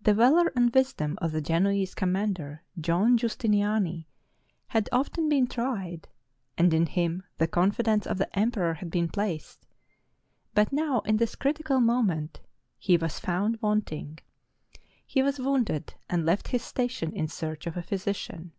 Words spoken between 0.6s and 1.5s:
wisdom of the